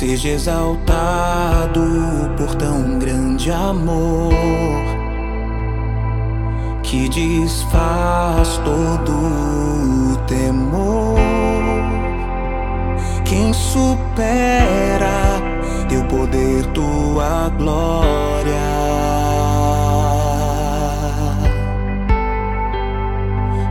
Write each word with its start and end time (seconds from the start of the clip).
seja 0.00 0.30
exaltado 0.30 1.80
por 2.36 2.54
tão 2.56 2.98
grande 2.98 3.50
amor 3.50 4.32
que 6.82 7.08
desfaz 7.08 8.58
todo 8.64 9.12
o 9.12 10.16
temor. 10.26 11.18
Quem 13.24 13.52
supera 13.52 15.40
teu 15.88 16.04
poder, 16.04 16.66
tua 16.72 17.50
glória. 17.56 18.60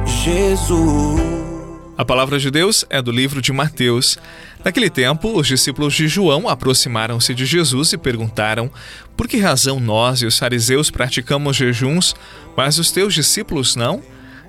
Jesus. 0.05 1.58
A 1.99 2.05
palavra 2.05 2.39
de 2.39 2.49
Deus 2.49 2.85
é 2.89 3.01
do 3.01 3.11
livro 3.11 3.41
de 3.41 3.51
Mateus. 3.51 4.17
Naquele 4.63 4.89
tempo, 4.89 5.37
os 5.37 5.45
discípulos 5.45 5.93
de 5.93 6.07
João 6.07 6.47
aproximaram-se 6.47 7.35
de 7.35 7.45
Jesus 7.45 7.91
e 7.91 7.97
perguntaram: 7.97 8.71
Por 9.17 9.27
que 9.27 9.37
razão 9.37 9.81
nós 9.81 10.21
e 10.21 10.25
os 10.25 10.39
fariseus 10.39 10.89
praticamos 10.89 11.57
jejuns, 11.57 12.15
mas 12.55 12.79
os 12.79 12.89
teus 12.89 13.13
discípulos 13.13 13.75
não? 13.75 14.01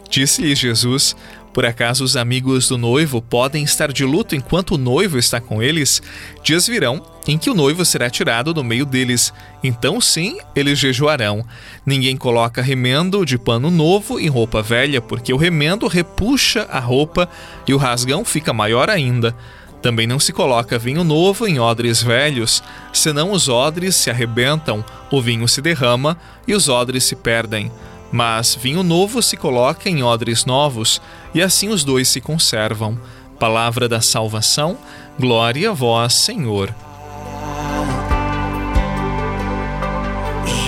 Disse-lhes 0.09 0.61
Jesus: 0.61 1.17
Por 1.53 1.67
acaso 1.67 2.05
os 2.05 2.17
amigos 2.17 2.69
do 2.69 2.79
noivo 2.79 3.21
podem 3.21 3.65
estar 3.65 3.93
de 3.93 4.05
luto 4.05 4.37
enquanto 4.37 4.77
o 4.77 4.79
noivo 4.79 5.19
está 5.19 5.41
com 5.41 5.61
eles? 5.61 6.01
Dias 6.45 6.69
virão 6.69 7.05
em 7.27 7.39
que 7.39 7.51
o 7.51 7.55
noivo 7.55 7.85
será 7.85 8.09
tirado 8.09 8.53
do 8.55 8.65
meio 8.65 8.87
deles. 8.87 9.33
Então, 9.63 10.01
sim, 10.01 10.39
eles 10.55 10.79
jejuarão. 10.79 11.45
Ninguém 11.85 12.17
coloca 12.17 12.63
remendo 12.63 13.25
de 13.25 13.39
pano 13.39 13.71
novo 13.71 14.19
em 14.19 14.29
roupa 14.29 14.63
velha, 14.63 15.01
porque 15.01 15.33
o 15.33 15.37
remendo 15.37 15.87
repuxa 15.87 16.67
a 16.71 16.79
roupa 16.79 17.29
e 17.67 17.75
o 17.75 17.79
rasgão 17.79 18.25
fica 18.25 18.53
maior 18.53 18.89
ainda. 18.89 19.35
Também 19.83 20.07
não 20.07 20.21
se 20.21 20.33
coloca 20.33 20.79
vinho 20.79 21.03
novo 21.03 21.47
em 21.47 21.59
odres 21.59 22.03
velhos, 22.03 22.63
senão 22.93 23.33
os 23.33 23.49
odres 23.49 23.97
se 23.97 24.11
arrebentam, 24.11 24.85
o 25.11 25.23
vinho 25.23 25.49
se 25.49 25.63
derrama 25.63 26.19
e 26.47 26.55
os 26.55 26.69
odres 26.69 27.05
se 27.05 27.17
perdem. 27.17 27.73
Mas 28.13 28.55
vinho 28.55 28.83
novo 28.83 29.23
se 29.23 29.37
coloca 29.37 29.89
em 29.89 30.03
odres 30.03 30.45
novos, 30.45 31.01
e 31.33 31.41
assim 31.41 31.69
os 31.69 31.85
dois 31.85 32.09
se 32.09 32.21
conservam. 32.21 32.99
Palavra 33.39 33.89
da 33.89 34.03
salvação, 34.03 34.77
glória 35.19 35.71
a 35.71 35.73
vós, 35.73 36.13
Senhor. 36.13 36.75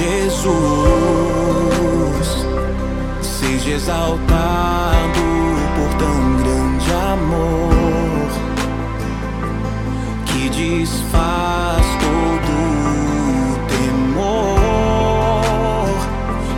Jesus, 0.03 0.51
seja 3.21 3.71
exaltado 3.71 5.21
por 5.77 5.91
tão 5.97 6.37
grande 6.39 6.91
amor 7.13 8.29
que 10.27 10.49
desfaz 10.51 11.87
todo 12.01 12.53
o 13.47 13.59
temor. 13.69 15.05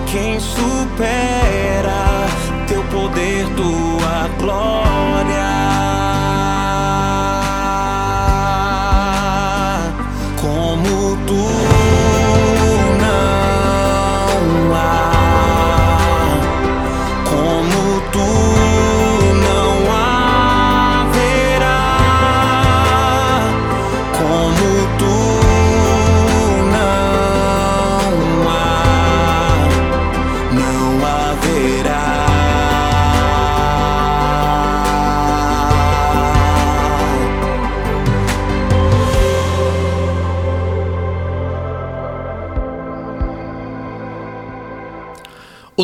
Quem 0.06 0.40
supera 0.40 2.02
teu 2.66 2.82
poder, 2.84 3.46
tua 3.56 4.28
glória. 4.38 4.83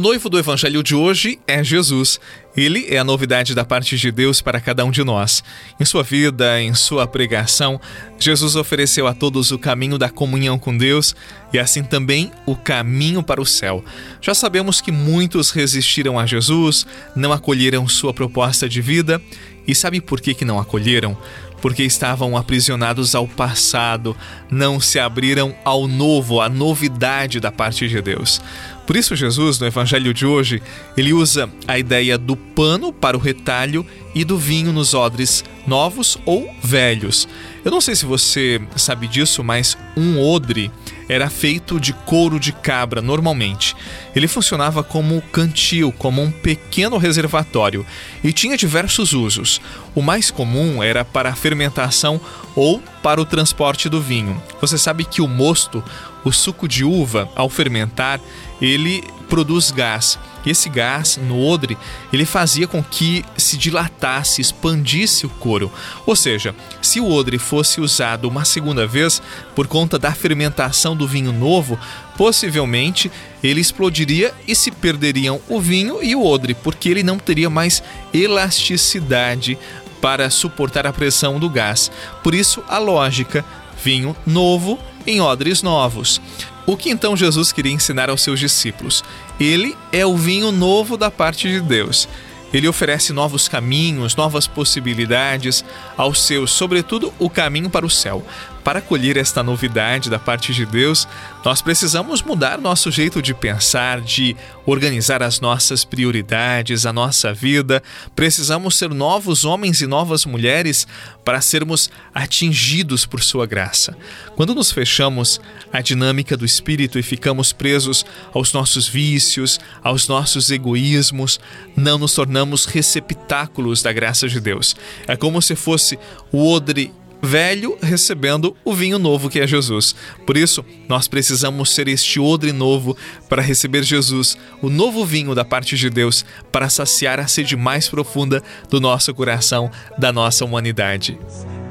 O 0.00 0.02
noivo 0.02 0.30
do 0.30 0.38
evangelho 0.38 0.82
de 0.82 0.94
hoje 0.94 1.38
é 1.46 1.62
Jesus. 1.62 2.18
Ele 2.56 2.86
é 2.88 2.96
a 2.96 3.04
novidade 3.04 3.54
da 3.54 3.66
parte 3.66 3.98
de 3.98 4.10
Deus 4.10 4.40
para 4.40 4.58
cada 4.58 4.82
um 4.82 4.90
de 4.90 5.04
nós. 5.04 5.44
Em 5.78 5.84
sua 5.84 6.02
vida, 6.02 6.58
em 6.58 6.72
sua 6.72 7.06
pregação, 7.06 7.78
Jesus 8.18 8.56
ofereceu 8.56 9.06
a 9.06 9.12
todos 9.12 9.50
o 9.50 9.58
caminho 9.58 9.98
da 9.98 10.08
comunhão 10.08 10.58
com 10.58 10.74
Deus 10.74 11.14
e 11.52 11.58
assim 11.58 11.82
também 11.82 12.32
o 12.46 12.56
caminho 12.56 13.22
para 13.22 13.42
o 13.42 13.44
céu. 13.44 13.84
Já 14.22 14.32
sabemos 14.32 14.80
que 14.80 14.90
muitos 14.90 15.50
resistiram 15.50 16.18
a 16.18 16.24
Jesus, 16.24 16.86
não 17.14 17.30
acolheram 17.30 17.86
sua 17.86 18.14
proposta 18.14 18.66
de 18.66 18.80
vida. 18.80 19.20
E 19.66 19.74
sabe 19.74 20.00
por 20.00 20.22
que, 20.22 20.32
que 20.32 20.46
não 20.46 20.58
acolheram? 20.58 21.14
Porque 21.60 21.82
estavam 21.82 22.36
aprisionados 22.36 23.14
ao 23.14 23.26
passado, 23.26 24.16
não 24.50 24.80
se 24.80 24.98
abriram 24.98 25.54
ao 25.64 25.86
novo, 25.86 26.40
à 26.40 26.48
novidade 26.48 27.40
da 27.40 27.52
parte 27.52 27.88
de 27.88 28.00
Deus. 28.00 28.40
Por 28.86 28.96
isso, 28.96 29.14
Jesus, 29.14 29.60
no 29.60 29.66
evangelho 29.66 30.12
de 30.12 30.26
hoje, 30.26 30.60
ele 30.96 31.12
usa 31.12 31.48
a 31.68 31.78
ideia 31.78 32.18
do 32.18 32.34
pano 32.34 32.92
para 32.92 33.16
o 33.16 33.20
retalho 33.20 33.86
e 34.14 34.24
do 34.24 34.36
vinho 34.36 34.72
nos 34.72 34.94
odres 34.94 35.44
novos 35.66 36.18
ou 36.26 36.52
velhos. 36.62 37.28
Eu 37.64 37.70
não 37.70 37.80
sei 37.80 37.94
se 37.94 38.04
você 38.04 38.60
sabe 38.74 39.06
disso, 39.06 39.44
mas 39.44 39.78
um 39.96 40.20
odre 40.20 40.72
era 41.10 41.28
feito 41.28 41.80
de 41.80 41.92
couro 41.92 42.38
de 42.38 42.52
cabra 42.52 43.02
normalmente. 43.02 43.74
Ele 44.14 44.28
funcionava 44.28 44.84
como 44.84 45.20
cantil, 45.32 45.92
como 45.98 46.22
um 46.22 46.30
pequeno 46.30 46.96
reservatório 46.98 47.84
e 48.22 48.32
tinha 48.32 48.56
diversos 48.56 49.12
usos. 49.12 49.60
O 49.92 50.02
mais 50.02 50.30
comum 50.30 50.80
era 50.80 51.04
para 51.04 51.30
a 51.30 51.34
fermentação 51.34 52.20
ou 52.54 52.80
para 53.02 53.20
o 53.20 53.24
transporte 53.24 53.88
do 53.88 54.00
vinho. 54.00 54.40
Você 54.60 54.78
sabe 54.78 55.04
que 55.04 55.20
o 55.20 55.26
mosto, 55.26 55.82
o 56.24 56.30
suco 56.30 56.68
de 56.68 56.84
uva, 56.84 57.28
ao 57.34 57.48
fermentar, 57.48 58.20
ele 58.62 59.02
produz 59.28 59.72
gás. 59.72 60.16
Esse 60.44 60.68
gás 60.68 61.18
no 61.22 61.44
odre, 61.46 61.76
ele 62.12 62.24
fazia 62.24 62.66
com 62.66 62.82
que 62.82 63.24
se 63.36 63.56
dilatasse, 63.56 64.40
expandisse 64.40 65.26
o 65.26 65.28
couro. 65.28 65.70
Ou 66.06 66.16
seja, 66.16 66.54
se 66.80 67.00
o 67.00 67.10
odre 67.10 67.38
fosse 67.38 67.80
usado 67.80 68.28
uma 68.28 68.44
segunda 68.44 68.86
vez 68.86 69.20
por 69.54 69.66
conta 69.66 69.98
da 69.98 70.12
fermentação 70.12 70.96
do 70.96 71.06
vinho 71.06 71.32
novo, 71.32 71.78
possivelmente 72.16 73.10
ele 73.42 73.60
explodiria 73.60 74.34
e 74.46 74.54
se 74.54 74.70
perderiam 74.70 75.40
o 75.48 75.60
vinho 75.60 76.02
e 76.02 76.14
o 76.14 76.24
odre, 76.24 76.54
porque 76.54 76.88
ele 76.88 77.02
não 77.02 77.18
teria 77.18 77.50
mais 77.50 77.82
elasticidade 78.12 79.58
para 80.00 80.30
suportar 80.30 80.86
a 80.86 80.92
pressão 80.92 81.38
do 81.38 81.48
gás. 81.48 81.90
Por 82.22 82.34
isso, 82.34 82.62
a 82.68 82.78
lógica: 82.78 83.44
vinho 83.82 84.16
novo 84.26 84.78
em 85.06 85.20
odres 85.20 85.62
novos. 85.62 86.20
O 86.66 86.76
que 86.76 86.90
então 86.90 87.16
Jesus 87.16 87.52
queria 87.52 87.72
ensinar 87.72 88.10
aos 88.10 88.22
seus 88.22 88.38
discípulos? 88.38 89.02
Ele 89.38 89.76
é 89.92 90.04
o 90.04 90.16
vinho 90.16 90.52
novo 90.52 90.96
da 90.96 91.10
parte 91.10 91.48
de 91.48 91.60
Deus. 91.60 92.08
Ele 92.52 92.68
oferece 92.68 93.12
novos 93.12 93.48
caminhos, 93.48 94.16
novas 94.16 94.46
possibilidades 94.46 95.64
aos 95.96 96.20
seus, 96.20 96.50
sobretudo 96.50 97.12
o 97.18 97.30
caminho 97.30 97.70
para 97.70 97.86
o 97.86 97.90
céu. 97.90 98.24
Para 98.64 98.82
colher 98.82 99.16
esta 99.16 99.42
novidade 99.42 100.10
da 100.10 100.18
parte 100.18 100.52
de 100.52 100.66
Deus, 100.66 101.08
nós 101.44 101.62
precisamos 101.62 102.22
mudar 102.22 102.58
nosso 102.58 102.90
jeito 102.90 103.22
de 103.22 103.32
pensar, 103.32 104.00
de 104.02 104.36
organizar 104.66 105.22
as 105.22 105.40
nossas 105.40 105.84
prioridades, 105.84 106.84
a 106.84 106.92
nossa 106.92 107.32
vida. 107.32 107.82
Precisamos 108.14 108.76
ser 108.76 108.90
novos 108.90 109.44
homens 109.44 109.80
e 109.80 109.86
novas 109.86 110.26
mulheres 110.26 110.86
para 111.24 111.40
sermos 111.40 111.90
atingidos 112.14 113.06
por 113.06 113.22
Sua 113.22 113.46
graça. 113.46 113.96
Quando 114.36 114.54
nos 114.54 114.70
fechamos 114.70 115.40
à 115.72 115.80
dinâmica 115.80 116.36
do 116.36 116.44
espírito 116.44 116.98
e 116.98 117.02
ficamos 117.02 117.52
presos 117.52 118.04
aos 118.34 118.52
nossos 118.52 118.86
vícios, 118.86 119.58
aos 119.82 120.06
nossos 120.06 120.50
egoísmos, 120.50 121.40
não 121.74 121.96
nos 121.98 122.12
tornamos 122.12 122.66
receptáculos 122.66 123.82
da 123.82 123.92
graça 123.92 124.28
de 124.28 124.38
Deus. 124.38 124.76
É 125.06 125.16
como 125.16 125.40
se 125.40 125.56
fosse 125.56 125.98
o 126.30 126.52
odre 126.52 126.92
velho 127.22 127.76
recebendo 127.80 128.56
o 128.64 128.74
vinho 128.74 128.98
novo 128.98 129.28
que 129.28 129.40
é 129.40 129.46
Jesus. 129.46 129.94
Por 130.26 130.36
isso, 130.36 130.64
nós 130.88 131.06
precisamos 131.08 131.74
ser 131.74 131.88
este 131.88 132.18
odre 132.18 132.52
novo 132.52 132.96
para 133.28 133.42
receber 133.42 133.82
Jesus, 133.82 134.36
o 134.62 134.68
novo 134.68 135.04
vinho 135.04 135.34
da 135.34 135.44
parte 135.44 135.76
de 135.76 135.90
Deus, 135.90 136.24
para 136.50 136.68
saciar 136.68 137.20
a 137.20 137.26
sede 137.26 137.56
mais 137.56 137.88
profunda 137.88 138.42
do 138.68 138.80
nosso 138.80 139.12
coração, 139.14 139.70
da 139.98 140.12
nossa 140.12 140.44
humanidade. 140.44 141.18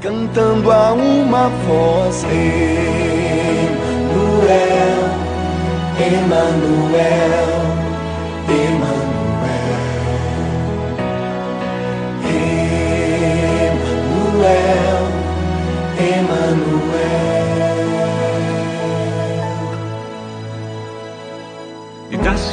Cantando 0.01 0.72
a 0.72 0.94
uma 0.94 1.50
voz, 1.50 2.24
Emmanuel, 2.24 2.69
Emmanuel. 6.00 7.58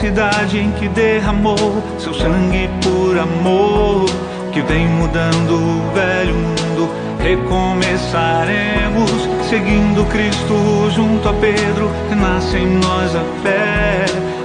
Cidade 0.06 0.58
em 0.60 0.70
que 0.70 0.88
derramou 0.88 1.82
seu 1.98 2.14
sangue 2.14 2.70
por 2.80 3.18
amor, 3.18 4.06
que 4.52 4.62
vem 4.62 4.86
mudando 4.86 5.54
o 5.54 5.82
velho 5.92 6.32
mundo. 6.32 6.88
Recomeçaremos 7.18 9.10
seguindo 9.50 10.04
Cristo 10.08 10.54
junto 10.94 11.28
a 11.28 11.32
Pedro, 11.34 11.90
renasce 12.08 12.56
em 12.56 12.68
nós 12.78 13.16
a 13.16 13.24
fé. 13.42 14.04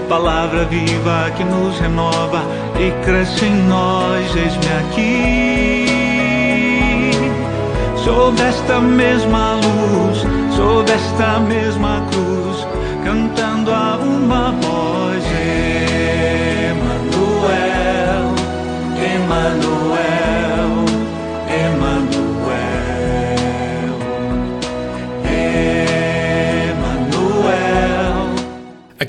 Palavra 0.10 0.66
viva 0.66 1.30
que 1.38 1.44
nos 1.44 1.80
renova 1.80 2.42
e 2.80 2.92
cresce 3.06 3.46
em 3.46 3.56
nós, 3.68 4.36
eis-me 4.36 4.66
aqui. 4.80 5.86
Sob 8.04 8.42
esta 8.42 8.80
mesma 8.80 9.54
luz, 9.54 10.26
sob 10.56 10.92
esta 10.92 11.40
mesma 11.40 12.02
cruz, 12.12 12.68
cantando 13.06 13.72
a 13.72 13.98
uma 13.98 14.52
voz, 14.54 14.81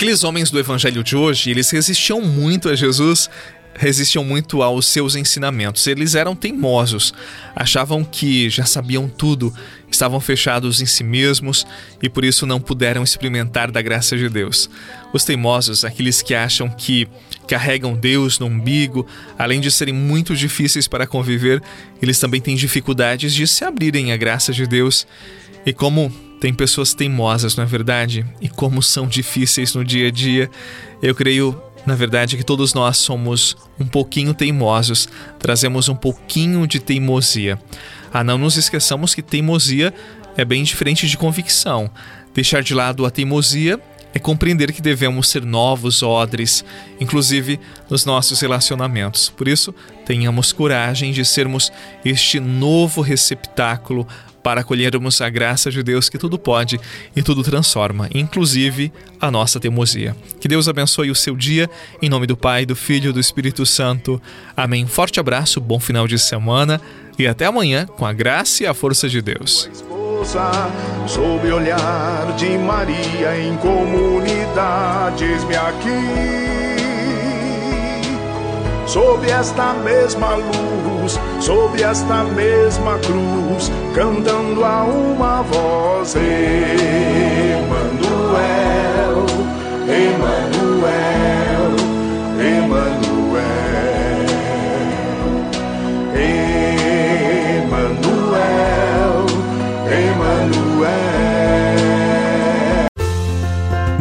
Aqueles 0.02 0.24
homens 0.24 0.50
do 0.50 0.58
evangelho 0.58 1.04
de 1.04 1.14
hoje, 1.14 1.48
eles 1.48 1.70
resistiam 1.70 2.20
muito 2.20 2.68
a 2.68 2.74
Jesus 2.74 3.30
resistiam 3.74 4.24
muito 4.24 4.62
aos 4.62 4.86
seus 4.86 5.14
ensinamentos. 5.14 5.86
Eles 5.86 6.14
eram 6.14 6.34
teimosos, 6.34 7.14
achavam 7.54 8.04
que 8.04 8.50
já 8.50 8.64
sabiam 8.64 9.08
tudo, 9.08 9.54
estavam 9.90 10.20
fechados 10.20 10.80
em 10.80 10.86
si 10.86 11.04
mesmos 11.04 11.66
e 12.02 12.08
por 12.08 12.24
isso 12.24 12.46
não 12.46 12.60
puderam 12.60 13.02
experimentar 13.02 13.70
da 13.70 13.80
graça 13.80 14.16
de 14.16 14.28
Deus. 14.28 14.68
Os 15.12 15.24
teimosos, 15.24 15.84
aqueles 15.84 16.20
que 16.20 16.34
acham 16.34 16.68
que 16.68 17.08
carregam 17.46 17.94
Deus 17.94 18.38
no 18.38 18.46
umbigo, 18.46 19.06
além 19.38 19.60
de 19.60 19.70
serem 19.70 19.94
muito 19.94 20.34
difíceis 20.34 20.88
para 20.88 21.06
conviver, 21.06 21.62
eles 22.00 22.18
também 22.18 22.40
têm 22.40 22.56
dificuldades 22.56 23.34
de 23.34 23.46
se 23.46 23.64
abrirem 23.64 24.12
à 24.12 24.16
graça 24.16 24.52
de 24.52 24.66
Deus. 24.66 25.06
E 25.64 25.72
como 25.72 26.10
tem 26.40 26.52
pessoas 26.52 26.94
teimosas, 26.94 27.56
não 27.56 27.64
é 27.64 27.66
verdade? 27.66 28.26
E 28.40 28.48
como 28.48 28.82
são 28.82 29.06
difíceis 29.06 29.74
no 29.74 29.84
dia 29.84 30.08
a 30.08 30.10
dia, 30.10 30.50
eu 31.02 31.14
creio 31.14 31.60
na 31.84 31.96
verdade, 31.96 32.36
que 32.36 32.44
todos 32.44 32.74
nós 32.74 32.96
somos 32.98 33.56
um 33.78 33.84
pouquinho 33.84 34.32
teimosos, 34.32 35.08
trazemos 35.38 35.88
um 35.88 35.96
pouquinho 35.96 36.64
de 36.66 36.78
teimosia. 36.78 37.58
Ah, 38.12 38.22
não 38.22 38.38
nos 38.38 38.56
esqueçamos 38.56 39.14
que 39.14 39.22
teimosia 39.22 39.92
é 40.36 40.44
bem 40.44 40.62
diferente 40.62 41.08
de 41.08 41.16
convicção. 41.16 41.90
Deixar 42.32 42.62
de 42.62 42.72
lado 42.72 43.04
a 43.04 43.10
teimosia 43.10 43.80
é 44.14 44.18
compreender 44.18 44.72
que 44.72 44.82
devemos 44.82 45.28
ser 45.28 45.44
novos 45.44 46.02
odres, 46.02 46.64
inclusive 47.00 47.58
nos 47.88 48.04
nossos 48.04 48.40
relacionamentos. 48.40 49.28
Por 49.28 49.48
isso, 49.48 49.74
tenhamos 50.04 50.52
coragem 50.52 51.12
de 51.12 51.24
sermos 51.24 51.72
este 52.04 52.38
novo 52.38 53.00
receptáculo 53.00 54.06
para 54.42 54.62
acolhermos 54.62 55.20
a 55.20 55.30
graça 55.30 55.70
de 55.70 55.82
Deus 55.82 56.08
que 56.08 56.18
tudo 56.18 56.38
pode 56.38 56.80
e 57.14 57.22
tudo 57.22 57.42
transforma, 57.42 58.08
inclusive 58.12 58.92
a 59.20 59.30
nossa 59.30 59.60
teimosia. 59.60 60.16
Que 60.40 60.48
Deus 60.48 60.68
abençoe 60.68 61.10
o 61.10 61.14
seu 61.14 61.36
dia, 61.36 61.70
em 62.00 62.08
nome 62.08 62.26
do 62.26 62.36
Pai, 62.36 62.66
do 62.66 62.74
Filho 62.74 63.10
e 63.10 63.12
do 63.12 63.20
Espírito 63.20 63.64
Santo. 63.64 64.20
Amém. 64.56 64.86
Forte 64.86 65.20
abraço, 65.20 65.60
bom 65.60 65.78
final 65.78 66.08
de 66.08 66.18
semana 66.18 66.80
e 67.18 67.26
até 67.26 67.46
amanhã 67.46 67.86
com 67.86 68.04
a 68.04 68.12
graça 68.12 68.64
e 68.64 68.66
a 68.66 68.74
força 68.74 69.08
de 69.08 69.22
Deus. 69.22 69.70
Sob 70.24 71.52
olhar 71.52 72.32
de 72.36 72.56
Maria 72.56 73.36
em 73.40 73.56
comunidades 73.56 75.42
me 75.44 75.56
aqui. 75.56 76.42
Sob 78.86 79.28
esta 79.28 79.72
mesma 79.74 80.36
luz, 80.36 81.18
sob 81.40 81.82
esta 81.82 82.22
mesma 82.24 82.98
cruz, 82.98 83.70
cantando 83.94 84.64
a 84.64 84.84
uma 84.84 85.42
voz, 85.42 86.14
Emanuel, 86.14 87.66
Emanuel, 89.88 91.21